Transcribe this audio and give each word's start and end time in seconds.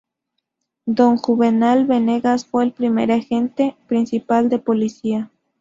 Don 0.87 1.17
Juvenal 1.19 1.85
Venegas, 1.85 2.43
fue 2.47 2.63
el 2.63 2.71
primer 2.73 3.11
Agente 3.11 3.75
Principal 3.87 4.49
de 4.49 4.57
Policía. 4.57 5.29